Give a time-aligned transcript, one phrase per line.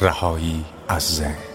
[0.00, 1.49] رهایی از ذهن.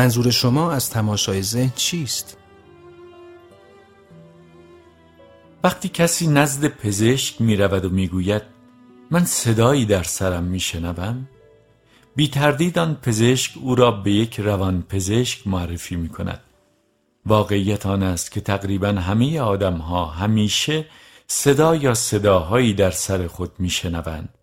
[0.00, 2.36] منظور شما از تماشای ذهن چیست؟
[5.64, 8.42] وقتی کسی نزد پزشک می رود و می گوید
[9.10, 11.28] من صدایی در سرم می شنوم
[12.16, 16.40] بی تردید آن پزشک او را به یک روان پزشک معرفی می کند
[17.26, 20.86] واقعیت آن است که تقریبا همه آدم ها همیشه
[21.26, 24.34] صدا یا صداهایی در سر خود می شنوند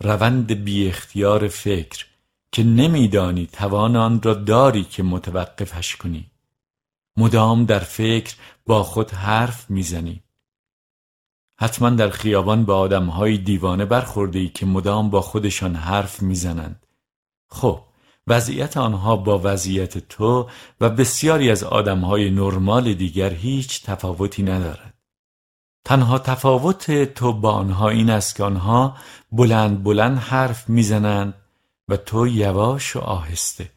[0.00, 2.13] روند بی اختیار فکر
[2.54, 6.30] که نمیدانی توان آن را داری که متوقفش کنی.
[7.16, 8.34] مدام در فکر
[8.66, 10.22] با خود حرف می‌زنی.
[11.60, 16.86] حتما در خیابان به آدمهای دیوانه برخورده ای که مدام با خودشان حرف می‌زنند.
[17.50, 17.80] خب
[18.26, 20.48] وضعیت آنها با وضعیت تو
[20.80, 24.94] و بسیاری از آدمهای نرمال دیگر هیچ تفاوتی ندارد.
[25.84, 28.96] تنها تفاوت تو با آنها این است که آنها
[29.32, 31.43] بلند بلند حرف می‌زنند
[31.88, 33.70] و تو یواش و آهسته.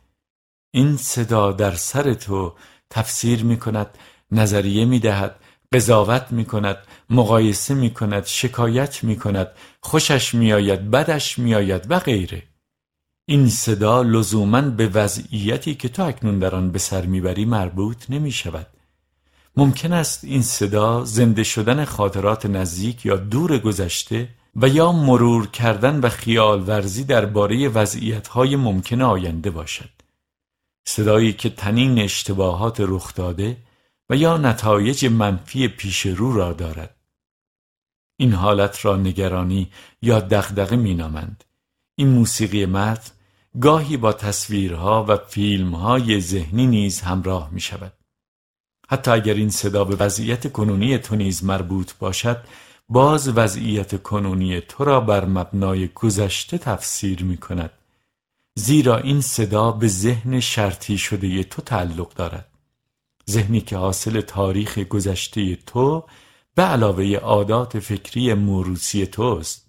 [0.73, 2.53] این صدا در سر تو
[2.89, 3.97] تفسیر می کند
[4.31, 5.39] نظریه می دهد
[5.73, 6.77] قضاوت می کند
[7.09, 9.47] مقایسه می کند شکایت می کند
[9.81, 12.43] خوشش می آید بدش می آید و غیره.
[13.29, 18.31] این صدا لزوما به وضعیتی که تو اکنون در آن به سر می‌بری مربوط نمی
[18.31, 18.67] شود
[19.57, 25.99] ممکن است این صدا زنده شدن خاطرات نزدیک یا دور گذشته و یا مرور کردن
[25.99, 29.89] و خیال ورزی درباره وضعیت‌های ممکن آینده باشد.
[30.87, 33.57] صدایی که تنین اشتباهات رخ داده
[34.09, 36.95] و یا نتایج منفی پیش رو را دارد.
[38.19, 39.71] این حالت را نگرانی
[40.01, 41.43] یا دغدغه مینامند.
[41.95, 43.11] این موسیقی متن
[43.61, 47.93] گاهی با تصویرها و فیلمهای ذهنی نیز همراه می شود
[48.89, 52.43] حتی اگر این صدا به وضعیت کنونی تو نیز مربوط باشد
[52.89, 57.71] باز وضعیت کنونی تو را بر مبنای گذشته تفسیر می کند.
[58.55, 62.47] زیرا این صدا به ذهن شرطی شده تو تعلق دارد.
[63.29, 66.03] ذهنی که حاصل تاریخ گذشته تو
[66.55, 69.67] به علاوه عادات فکری موروسی توست.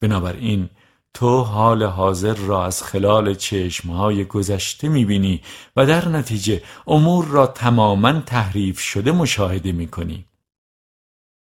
[0.00, 0.70] بنابراین
[1.14, 5.42] تو حال حاضر را از خلال چشمهای گذشته می‌بینی
[5.76, 10.24] و در نتیجه امور را تماما تحریف شده مشاهده می‌کنی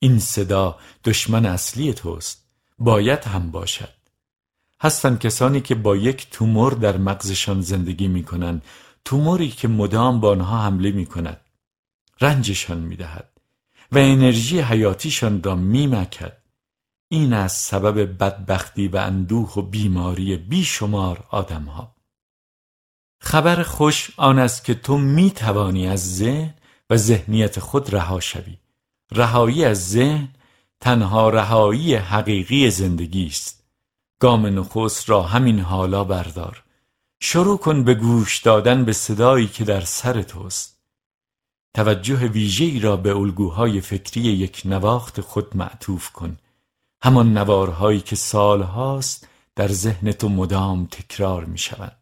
[0.03, 2.45] این صدا دشمن اصلی توست
[2.79, 3.95] باید هم باشد.
[4.81, 8.63] هستند کسانی که با یک تومور در مغزشان زندگی می کنند
[9.05, 11.41] توموری که مدام با آنها حمله می کند
[12.21, 13.31] رنجشان می دهد
[13.93, 16.37] و انرژی حیاتیشان را می مکد
[17.09, 21.97] این از سبب بدبختی و اندوه و بیماری بیشمار آدمها.
[23.21, 26.55] خبر خوش آن است که تو می توانی از ذهن
[26.91, 28.57] و ذهنیت خود رها شوی.
[29.13, 30.29] رهایی از ذهن
[30.81, 33.65] تنها رهایی حقیقی زندگی است.
[34.19, 36.63] گام نخست را همین حالا بردار.
[37.21, 40.81] شروع کن به گوش دادن به صدایی که در سر توست.
[41.75, 46.37] توجه ویژه‌ای را به الگوهای فکری یک نواخت خود معطوف کن.
[47.03, 51.97] همان نوارهایی که سالهاست در ذهن تو مدام تکرار می شود.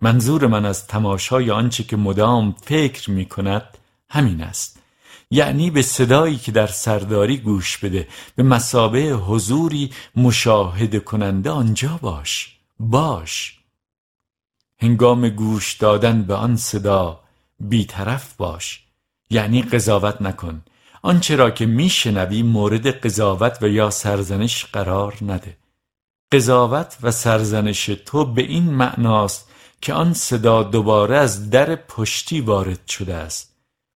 [0.00, 3.78] منظور من از تماشای آنچه که مدام فکر می کند
[4.10, 4.79] همین است.
[5.30, 12.56] یعنی به صدایی که در سرداری گوش بده به مسابه حضوری مشاهده کننده آنجا باش.
[12.78, 13.58] باش.
[14.78, 17.20] هنگام گوش دادن به آن صدا
[17.60, 18.84] بیطرف باش.
[19.30, 20.62] یعنی قضاوت نکن.
[21.02, 25.56] آنچه را که میشنوی مورد قضاوت و یا سرزنش قرار نده.
[26.32, 29.50] قضاوت و سرزنش تو به این معناست
[29.80, 33.49] که آن صدا دوباره از در پشتی وارد شده است.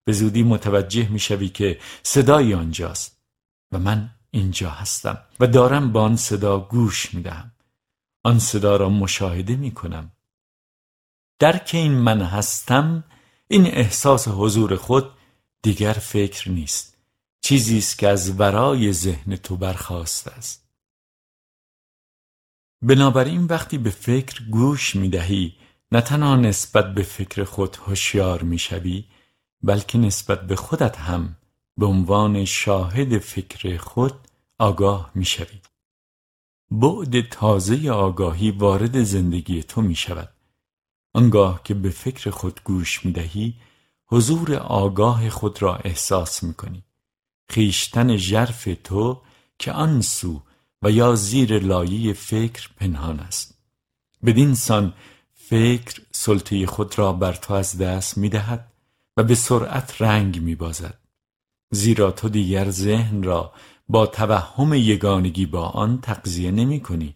[0.04, 3.20] به زودی متوجه می‌شوی که صدایی آنجاست
[3.72, 7.52] و من اینجا هستم و دارم با آن صدا گوش می‌دهم.
[8.24, 10.12] آن صدا را مشاهده می‌کنم.
[11.38, 13.04] درک این من هستم
[13.48, 15.10] این احساس حضور خود
[15.62, 16.96] دیگر فکر نیست.
[17.40, 20.68] چیزی است که از ورای ذهن تو برخواسته است.
[22.82, 25.56] بنابراین وقتی به فکر گوش می‌دهی
[25.92, 29.04] نه تنها نسبت به فکر خود هوشیار می‌شوی
[29.64, 31.36] بلکه نسبت به خودت هم
[31.78, 34.14] به عنوان شاهد فکر خود
[34.58, 35.26] آگاه می
[36.70, 40.28] بعد تازه آگاهی وارد زندگی تو می شود
[41.14, 43.54] آنگاه که به فکر خود گوش می دهی
[44.06, 46.84] حضور آگاه خود را احساس می کنی
[47.48, 49.20] خیشتن ژرف تو
[49.58, 50.42] که آن سو
[50.82, 53.58] و یا زیر لایه فکر پنهان است.
[54.24, 54.94] بدین سان
[55.34, 58.73] فکر سلطه خود را بر تو از دست می دهد
[59.16, 60.98] و به سرعت رنگ می بازد
[61.70, 63.52] زیرا تو دیگر ذهن را
[63.88, 67.14] با توهم یگانگی با آن تقضیه نمی کنی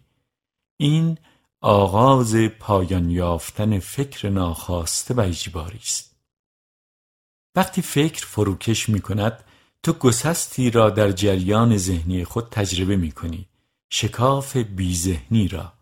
[0.77, 1.17] این
[1.61, 6.15] آغاز پایان یافتن فکر ناخواسته و اجباری است.
[7.55, 9.43] وقتی فکر فروکش می کند
[9.83, 13.49] تو گسستی را در جریان ذهنی خود تجربه می کنی
[13.89, 15.73] شکاف بیذهنی را.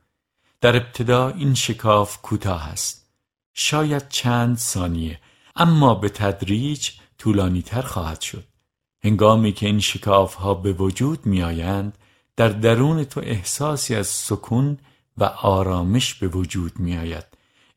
[0.62, 3.10] در ابتدا این شکاف کوتاه است.
[3.54, 5.20] شاید چند ثانیه.
[5.58, 8.44] اما به تدریج طولانی تر خواهد شد.
[9.04, 11.98] هنگامی که این شکاف ها به وجود می آیند
[12.36, 14.78] در درون تو احساسی از سکون
[15.18, 17.26] و آرامش به وجود می آید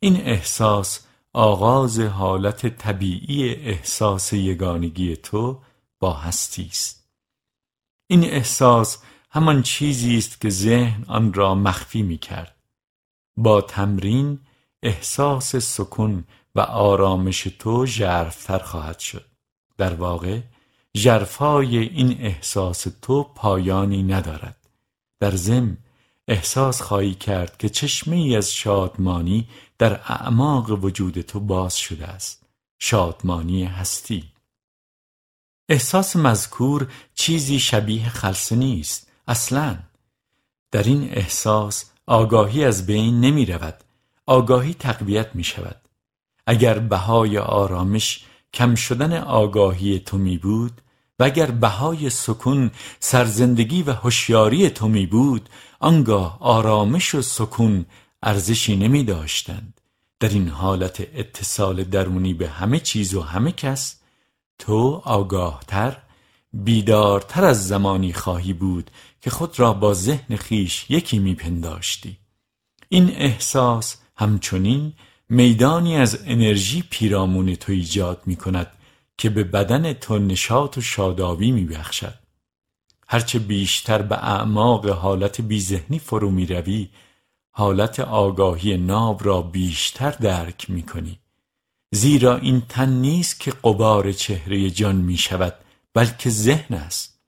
[0.01, 5.61] این احساس آغاز حالت طبیعی احساس یگانگی تو
[6.01, 7.09] با هستی است.
[8.07, 8.99] این احساس
[9.31, 12.57] همان چیزی است که ذهن آن را مخفی می کرد
[13.37, 14.39] با تمرین
[14.83, 16.25] احساس سکون
[16.65, 19.25] آرامش تو ژرفتر خواهد شد.
[19.79, 20.41] در واقع
[20.97, 24.57] ژرفای این احساس تو پایانی ندارد.
[25.21, 25.79] در ضمن
[26.29, 29.49] احساس خواهی کرد که چشمه ای از شادمانی
[29.79, 32.47] در اعماق وجود تو باز شده است.
[32.79, 34.25] شادمانی هستی.
[35.69, 39.11] احساس مذکور چیزی شبیه خلصه نیست.
[39.29, 39.79] اصلا
[40.71, 43.85] در این احساس آگاهی از بین نمی رود
[44.27, 45.81] آگاهی تقویت می شود
[46.51, 48.25] اگر بهای آرامش
[48.55, 50.81] کم شدن آگاهی تو می بود
[51.19, 52.71] و اگر بهای سکون
[53.01, 55.49] سرزندگی و هوشیاری تو می بود
[55.81, 57.87] آنگاه آرامش و سکون
[58.23, 59.81] ارزشی نمی داشتند.
[60.21, 64.01] در این حالت اتصال درونی به همه چیز و همه کس
[64.59, 65.97] تو آگاهتر
[66.53, 72.19] بیدارتر از زمانی خواهی بود که خود را با ذهن خیش یکی میپنداشتی
[72.89, 74.93] این احساس همچنین
[75.33, 78.67] میدانی از انرژی پیرامون تو ایجاد می کند
[79.19, 82.15] که به بدن تو نشاط و شادابی می بخشد.
[83.09, 86.89] هرچه بیشتر به اعماق حالت بیذهنی فرو می روی
[87.51, 91.19] حالت آگاهی ناب را بیشتر درک می کنی.
[91.93, 95.55] زیرا این تن نیست که قبار چهره جان می شود
[95.95, 97.21] بلکه ذهن است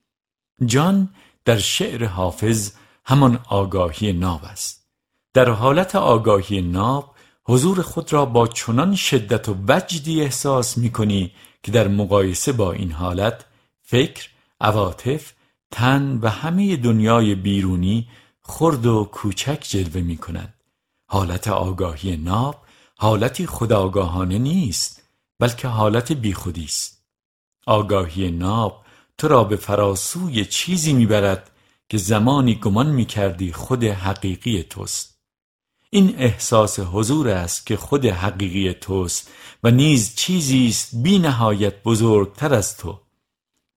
[0.66, 1.08] جان
[1.44, 2.72] در شعر حافظ
[3.05, 4.87] همان آگاهی ناب است
[5.34, 7.11] در حالت آگاهی ناب
[7.44, 12.72] حضور خود را با چنان شدت و وجدی احساس می کنی که در مقایسه با
[12.72, 13.44] این حالت
[13.82, 14.28] فکر،
[14.60, 15.32] عواطف،
[15.70, 18.08] تن و همه دنیای بیرونی
[18.42, 20.54] خرد و کوچک جلوه می کند.
[21.06, 22.62] حالت آگاهی ناب
[22.96, 25.02] حالتی خداگاهانه نیست
[25.38, 27.04] بلکه حالت بیخودی است
[27.66, 28.84] آگاهی ناب
[29.18, 31.50] تو را به فراسوی چیزی می‌برد
[31.88, 35.11] که زمانی گمان می‌کردی خود حقیقی توست
[35.94, 39.30] این احساس حضور است که خود حقیقی توست
[39.62, 43.00] و نیز چیزی است بی نهایت بزرگتر از تو.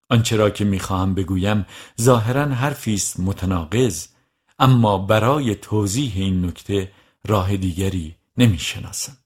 [0.09, 1.65] آنچه را که می‌خواهم بگویم
[2.01, 4.07] ظاهرا حرفی است متناقض
[4.59, 6.91] اما برای توضیح این نکته
[7.27, 9.17] راه دیگری نمی‌شناسم.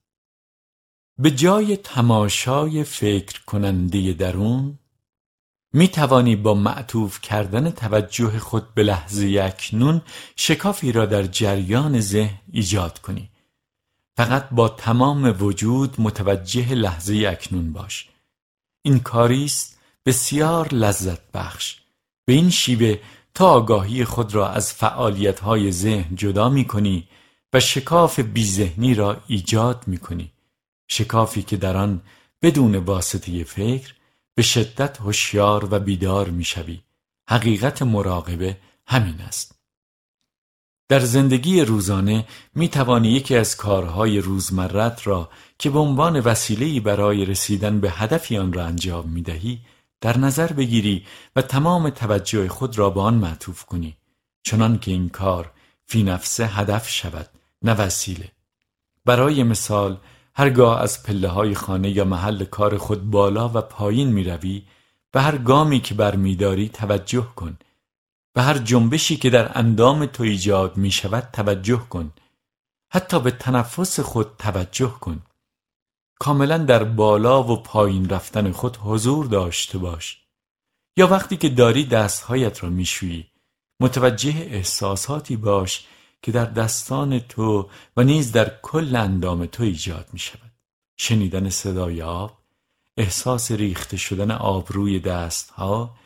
[1.19, 4.78] به جای تماشای فکر کننده درون
[5.73, 10.01] می توانی با معطوف کردن توجه خود به لحظه اکنون
[10.35, 13.29] شکافی را در جریان ذهن ایجاد کنی.
[14.17, 18.09] فقط با تمام وجود متوجه لحظه اکنون باش.
[18.81, 21.77] این کاری است بسیار لذت بخش.
[22.25, 22.97] به این شیوه
[23.33, 27.07] تا آگاهی خود را از فعالیت های ذهن جدا می کنی
[27.53, 30.31] و شکاف بیذهنی را ایجاد می کنی
[30.87, 32.01] شکافی که در آن
[32.41, 33.93] بدون واسطه فکر
[34.39, 36.81] به شدت هوشیار و بیدار می‌شوی.
[37.29, 39.55] حقیقت مراقبه همین است.
[40.89, 47.25] در زندگی روزانه می توانی یکی از کارهای روزمرت را که به عنوان وسیله‌ای برای
[47.25, 49.59] رسیدن به هدفی آن را انجام می دهی
[50.01, 51.05] در نظر بگیری
[51.35, 53.97] و تمام توجه خود را به آن معطوف کنی.
[54.43, 55.51] چنان که این کار
[55.85, 57.29] فی نفسه هدف شود
[57.61, 58.31] نه وسیله.
[59.05, 59.97] برای مثال
[60.39, 64.63] هرگاه از پله های خانه یا محل کار خود بالا و پایین می روی
[65.11, 67.57] به هر گامی که برمیداری توجه کن.
[68.33, 72.13] به هر جنبشی که در اندام تو ایجاد می شود توجه کن.
[72.91, 75.21] حتی به تنفس خود توجه کن.
[76.19, 80.23] کاملا در بالا و پایین رفتن خود حضور داشته باش.
[80.97, 83.31] یا وقتی که داری دستهایت را میشویی
[83.81, 85.87] متوجه احساساتی باش
[86.21, 90.51] که در دستان تو و نیز در کل اندام تو ایجاد می شود
[90.97, 92.37] شنیدن صدای آب
[92.97, 95.97] احساس ریخته شدن آب روی دستها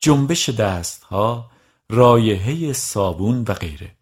[0.00, 1.50] جنبش دستها
[1.90, 3.94] رایحه صابون و غیره.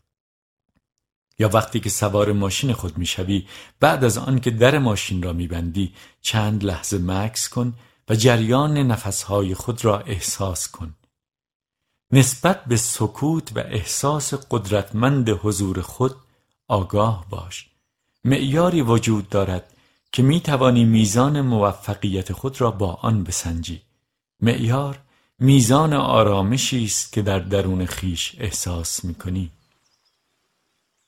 [1.38, 3.46] یا وقتی که سوار ماشین خود می‌شوی
[3.80, 7.74] بعد از آن که در ماشین را میبندی چند لحظه مکس کن
[8.08, 10.94] و جریان نفسهای خود را احساس کن.
[12.16, 16.16] نسبت به سکوت و احساس قدرتمند حضور خود
[16.68, 17.66] آگاه باش.
[18.24, 19.74] معیاری وجود دارد
[20.12, 23.82] که می توانی میزان موفقیت خود را با آن بسنجی.
[24.40, 24.98] معیار
[25.38, 29.50] میزان آرامشی است که در درون خیش احساس می کنی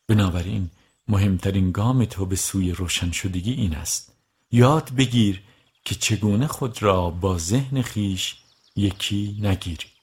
[0.09, 0.71] بنابراین
[1.09, 4.13] مهمترین گام تو به سوی روشن شدگی این است.
[4.53, 5.43] یاد بگیر
[5.85, 8.37] که چگونه خود را با ذهن خیش
[8.77, 9.98] یکی نگیری.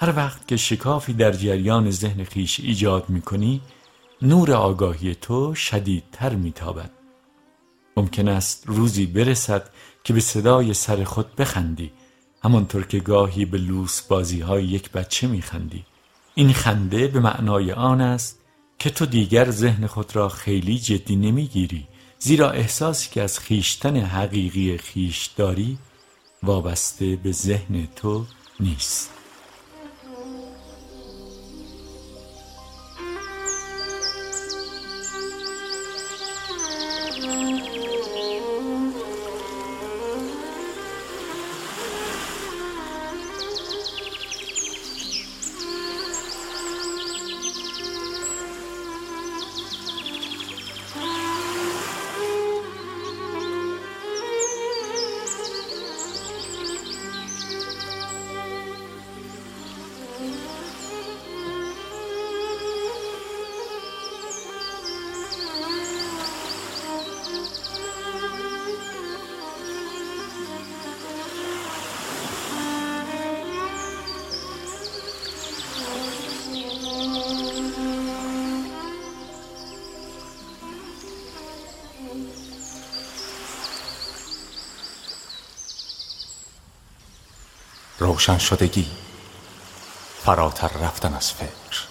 [0.00, 3.60] هر وقت که شکافی در جریان ذهن خیش ایجاد می کنی
[4.22, 6.90] نور آگاهی تو شدیدتر میتابد.
[7.96, 9.70] ممکن است روزی برسد
[10.04, 11.90] که به صدای سر خود بخندی
[12.44, 15.84] همانطور که گاهی به لوس بازی های یک بچه میخندی.
[16.34, 18.38] این خنده به معنای آن است
[18.78, 21.86] که تو دیگر ذهن خود را خیلی جدی نمی‌گیری
[22.18, 25.78] زیرا احساسی که از خیشتن حقیقی خیش داری
[26.42, 28.24] وابسته به ذهن تو
[28.60, 29.17] نیست.
[87.98, 88.86] روشن شدگی
[90.24, 91.87] فراتر رفتن از فکر.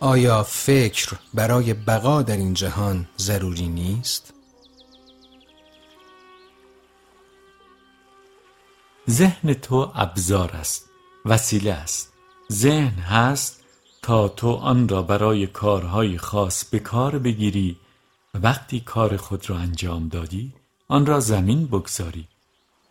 [0.00, 4.34] آیا فکر برای بقا در این جهان ضروری نیست؟
[9.10, 10.88] ذهن تو ابزار است
[11.24, 12.12] وسیله است
[12.52, 13.64] ذهن هست
[14.02, 17.76] تا تو آن را برای کارهای خاص به کار بگیری
[18.34, 20.52] و وقتی کار خود را انجام دادی
[20.88, 22.28] آن را زمین بگذاری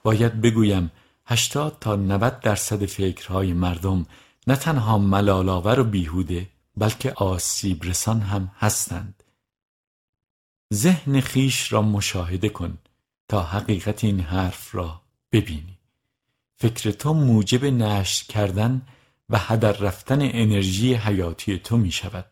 [0.04, 0.92] باید بگویم
[1.26, 4.06] هشتاد تا 90 درصد فکرهای مردم
[4.48, 6.48] نه تنها ملالآور و بیهوده
[6.78, 9.24] بلکه آسیب رسان هم هستند.
[10.74, 12.78] ذهن خیش را مشاهده کن
[13.28, 15.80] تا حقیقت این حرف را ببینی.
[16.56, 18.82] فکر تو موجب نشر کردن
[19.30, 22.32] و هدر رفتن انرژی حیاتی تو می شود.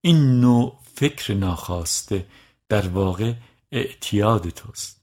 [0.00, 2.26] این نوع فکر ناخواسته
[2.68, 3.34] در واقع
[3.72, 5.00] اعتیاد توست.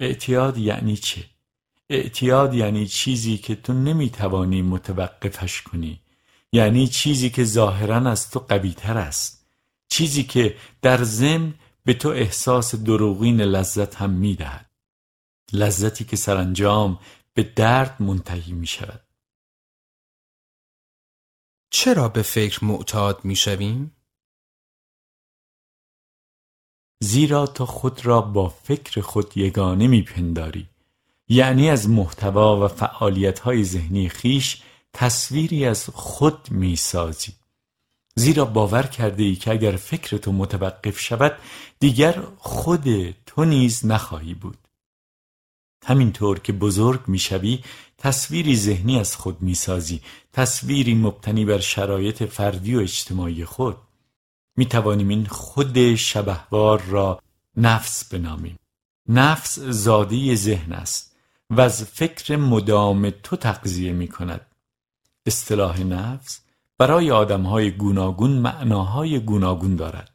[0.00, 1.24] اعتیاد یعنی چه؟
[1.90, 6.03] اعتیاد یعنی چیزی که تو نمی توانی متوقفش کنی.
[6.54, 9.46] یعنی چیزی که ظاهرا از تو قویتر است.
[9.88, 14.70] چیزی که در ضمن به تو احساس دروغین لذت هم می‌دهد.
[15.52, 16.98] لذتی که سرانجام
[17.34, 19.00] به درد منتهی می شود
[21.70, 23.96] چرا به فکر معتاد می شویم؟
[27.00, 30.68] زیرا تو خود را با فکر خود یگانه می پنداری
[31.28, 34.62] یعنی از محتوا و فعالیت های ذهنی خیش
[34.94, 37.32] تصویری از خود می‌سازی.
[38.16, 41.38] زیرا باور کرده ای که اگر فکر تو متوقف شود
[41.78, 44.58] دیگر خود تو نیز نخواهی بود.
[45.86, 47.64] همینطور که بزرگ می‌شوی
[47.98, 50.00] تصویری ذهنی از خود می‌سازی.
[50.32, 53.76] تصویری مبتنی بر شرایط فردی و اجتماعی خود.
[54.56, 57.20] می توانیم این خود شبهوار را
[57.56, 58.58] نفس بنامیم.
[59.08, 61.16] نفس زادی ذهن است
[61.50, 64.53] و از فکر مدام تو تقضیه می کند
[65.26, 66.40] اصطلاح نفس
[66.78, 70.10] برای آدمهای گوناگون معناهای گوناگون دارد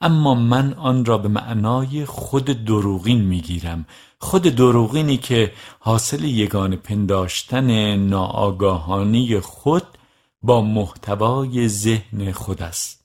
[0.00, 3.86] اما من آن را به معنای خود دروغین می‌گیرم
[4.18, 9.86] خود دروغینی که حاصل یگان پنداشتن ناآگاهانی خود
[10.42, 13.04] با محتوای ذهن خود است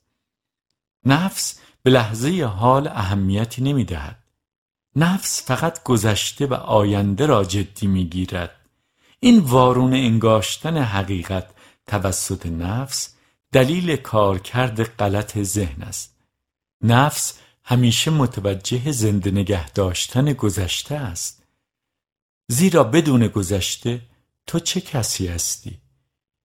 [1.04, 4.16] نفس به لحظه حال اهمیتی نمی دهد.
[4.96, 8.59] نفس فقط گذشته و آینده را جدی می گیرد.
[9.20, 11.50] این وارون انگاشتن حقیقت
[11.86, 13.14] توسط نفس
[13.52, 16.16] دلیل کارکرد غلط ذهن است.
[16.82, 21.42] نفس همیشه متوجه زنده نگه داشتن گذشته است.
[22.48, 24.00] زیرا بدون گذشته
[24.46, 25.78] تو چه کسی هستی؟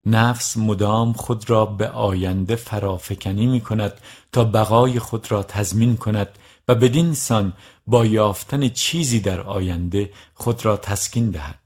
[0.05, 3.93] نفس مدام خود را به آینده فرافکنی می کند
[4.31, 7.53] تا بقای خود را تضمین کند و بدین سان
[7.87, 11.58] با یافتن چیزی در آینده خود را تسکین دهد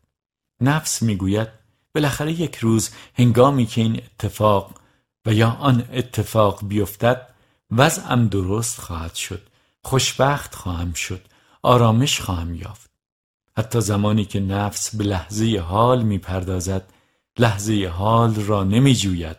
[0.63, 1.48] نفس می‌گوید.
[1.96, 4.72] بالاخره یک روز هنگامی که این اتفاق
[5.25, 7.27] و یا آن اتفاق بیفتد
[7.72, 9.41] وضعم درست خواهد شد.
[9.84, 11.22] خوشبخت خواهم شد.
[11.62, 12.89] آرامش خواهم یافت.
[13.58, 16.93] حتی زمانی که نفس به لحظه حال می‌پردازد
[17.39, 19.38] لحظه حال را نمی جوید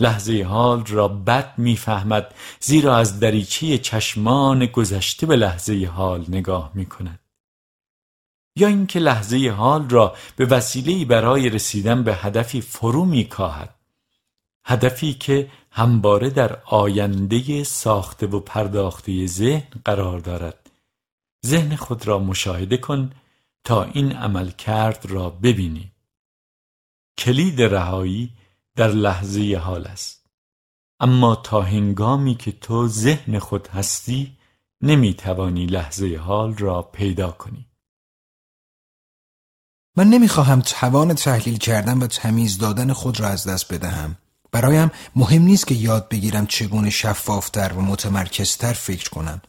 [0.00, 6.86] لحظه حال را بد می‌فهمد زیرا از دریچه چشمان گذشته به لحظه حال نگاه می
[6.86, 7.20] کند
[8.58, 13.74] یا اینکه لحظه حال را به وسیله برای رسیدن به هدفی فرو می کاهد
[14.68, 20.70] هدفی که همواره در آینده ساخته و پرداخته ذهن قرار دارد.
[21.46, 23.12] ذهن خود را مشاهده کن
[23.64, 25.92] تا این عمل کرد را ببینی.
[27.18, 28.30] کلید رهایی
[28.76, 30.26] در لحظه حال است.
[31.00, 34.36] اما تا هنگامی که تو ذهن خود هستی
[34.82, 37.67] نمی توانی لحظه حال را پیدا کنی.
[39.98, 44.16] من نمی‌خواهم توان تحلیل کردن و تمیز دادن خود را از دست بدهم.
[44.52, 49.42] برایم مهم نیست که یاد بگیرم چگونه شفافتر و متمرکزتر فکر کنم.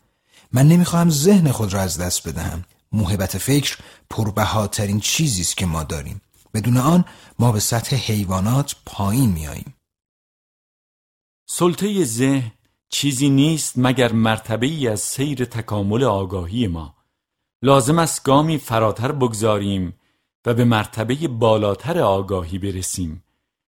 [0.52, 2.66] من نمی‌خواهم ذهن خود را از دست بدهم.
[2.92, 3.78] محبت فکر
[4.10, 6.22] پربهاترین چیزی است که ما داریم.
[6.54, 7.06] بدون آن
[7.40, 9.74] ما به سطح حیوانات پایین میاییم.
[11.50, 12.52] سلطه ذهن
[12.90, 16.96] چیزی نیست مگر مرتبه ای از سیر تکامل آگاهی ما.
[17.62, 19.99] لازم است گامی فراتر بگذاریم
[20.46, 23.24] و به مرتبه بالاتر آگاهی برسیم.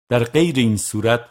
[0.10, 1.26] در غیر این صورت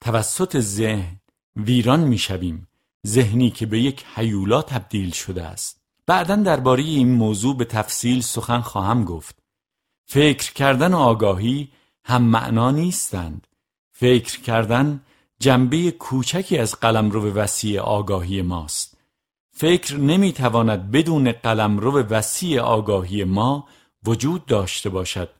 [0.00, 1.20] توسط ذهن
[1.56, 2.68] ویران می‌شویم.
[3.06, 5.80] ذهنی که به یک حیولا تبدیل شده است.
[6.06, 9.38] بعدا درباره این موضوع به تفصیل سخن خواهم گفت.
[10.06, 11.68] فکر کردن و آگاهی
[12.04, 13.46] هم معنا نیستند.
[13.92, 15.00] فکر کردن
[15.40, 18.98] جنبه کوچکی از قلمرو وسیع آگاهی ماست.
[19.52, 23.68] فکر نمی‌تواند بدون قلمرو وسیع آگاهی ما
[24.06, 25.30] وجود داشته باشد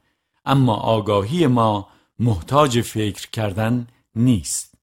[0.45, 4.75] اما آگاهی ما محتاج فکر کردن نیست.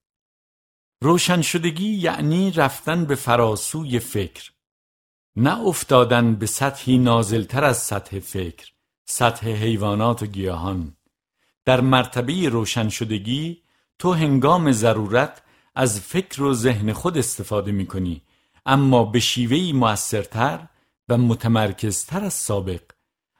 [1.01, 4.51] روشن شدگی یعنی رفتن به فراسوی فکر
[5.35, 8.71] نه افتادن به سطحی نازلتر از سطح فکر
[9.05, 10.97] سطح حیوانات و گیاهان.
[11.65, 13.61] در مرتبه روشن شدگی
[13.99, 15.41] تو هنگام ضرورت
[15.75, 18.21] از فکر و ذهن خود استفاده می کنی
[18.65, 20.67] اما به شیوهی موثرتر
[21.09, 22.81] و متمرکزتر از سابق.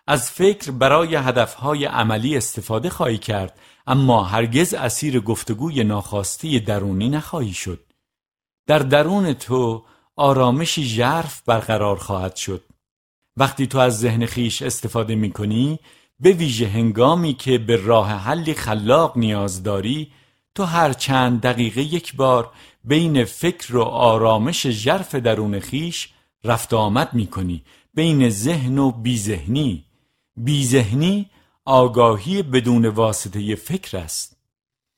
[0.07, 7.53] از فکر برای هدفهای عملی استفاده خواهی کرد اما هرگز اسیر گفتگوی ناخواسته درونی نخواهی
[7.53, 7.79] شد.
[8.67, 12.63] در درون تو آرامشی ژرف برقرار خواهد شد.
[13.37, 15.79] وقتی تو از ذهن خیش استفاده می کنی
[16.19, 20.11] به ویژه هنگامی که به راه حلی خلاق نیاز داری
[20.55, 22.51] تو هر چند دقیقه یک بار
[22.83, 26.09] بین فکر و آرامش ژرف درون خیش
[26.43, 27.63] رفت آمد می کنی
[27.93, 29.84] بین ذهن و بیذهنی.
[30.37, 31.29] بیذهنی
[31.65, 34.37] آگاهی بدون واسطه فکر است.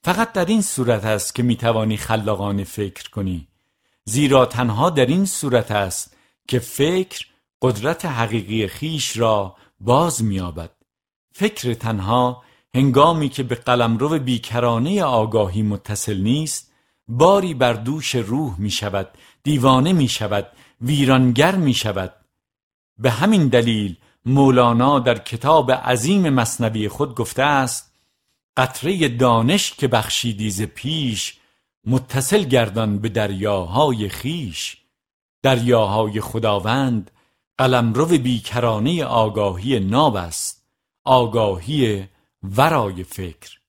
[0.04, 3.48] فقط در این صورت است که می توانی خلاقانه فکر کنی.
[4.06, 7.26] زیرا تنها در این صورت است که فکر
[7.62, 10.72] قدرت حقیقی خیش را باز میابد
[11.34, 12.44] فکر تنها
[12.76, 16.72] هنگامی که به قلمرو بیکرانه آگاهی متصل نیست
[17.08, 19.10] باری بر دوش روح می شود
[19.44, 20.48] دیوانه می شود
[20.82, 22.14] ویرانگر می شود
[22.98, 23.98] به همین دلیل
[24.28, 27.94] مولانا در کتاب عظیم مصنوی خود گفته است
[28.58, 31.38] قطره دانش که بخشیدی ز پیش
[31.86, 34.78] متصل گردان به دریاهای خیش
[35.44, 37.12] دریاهای خداوند
[37.58, 40.66] قلمرو بیکرانه آگاهی ناب است
[41.06, 42.08] آگاهی
[42.44, 43.60] ورای فکر.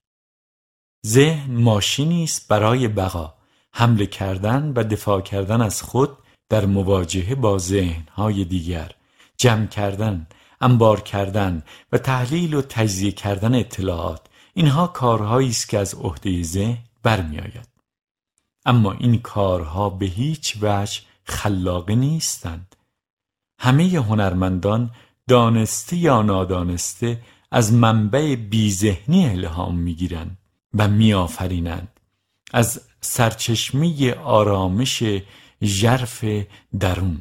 [1.06, 3.34] ذهن ماشینی است برای بقا
[3.72, 6.18] حمله کردن و دفاع کردن از خود
[6.48, 8.92] در مواجهه با ذهنهای دیگر.
[9.36, 10.26] جمع کردن
[10.60, 14.20] انبار کردن و تحلیل و تجزیه کردن اطلاعات
[14.54, 17.68] اینها کارهایی است که از عهده ذهن برمیآید.
[18.66, 22.76] اما این کارها به هیچ وجه خلاقه نیستند.
[23.58, 24.90] همه هنرمندان
[25.28, 30.38] دانسته یا نادانسته از منبع بیذهنی الهام می‌گیرند
[30.74, 32.00] و میآفرینند.
[32.52, 35.02] از سرچشمه آرامش
[35.62, 36.24] ژرف
[36.80, 37.20] درون.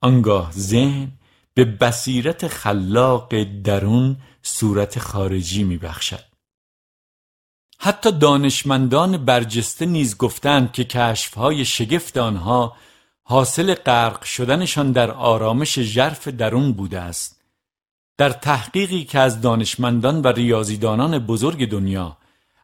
[0.00, 1.12] آنگاه ذهن
[1.54, 6.24] به بصیرت خلاق درون صورت خارجی میبخشد.
[7.78, 12.76] حتی دانشمندان برجسته نیز گفتند که کشفهای شگفت آنها
[13.22, 17.40] حاصل غرق شدنشان در آرامش ژرف درون بوده است.
[18.18, 22.16] در تحقیقی که از دانشمندان و ریاضیدانان بزرگ دنیا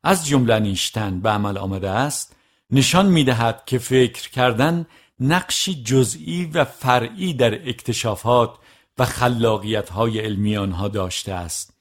[0.02, 2.36] از جمله نیشتن به عمل آمده است
[2.70, 4.86] نشان می‌دهد که فکر کردن
[5.20, 8.50] نقشی جزئی و فرعی در اکتشافات
[8.98, 11.72] و خلاقیت های علمی آنها داشته است.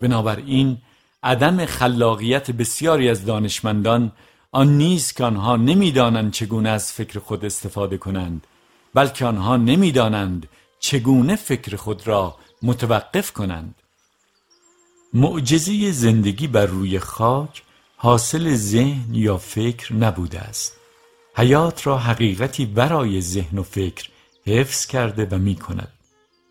[0.00, 0.78] بنابراین
[1.22, 4.12] عدم خلاقیت بسیاری از دانشمندان
[4.52, 8.46] آن نیست که آنها نمی‌دانند چگونه از فکر خود استفاده کنند
[8.94, 10.48] بلکه آنها نمی‌دانند
[10.80, 13.74] چگونه فکر خود را متوقف کنند.
[15.12, 17.62] معجزه زندگی بر روی خاک
[17.96, 20.76] حاصل ذهن یا فکر نبوده است.
[21.36, 24.08] حیات را حقیقتی برای ذهن و فکر
[24.46, 25.93] حفظ کرده و می کند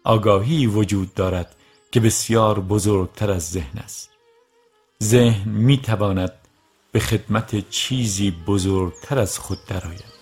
[0.03, 1.55] آگاهی وجود دارد
[1.91, 4.09] که بسیار بزرگتر از ذهن است.
[5.03, 6.33] ذهن می تواند
[6.91, 10.12] به خدمت چیزی بزرگتر از خود درآید.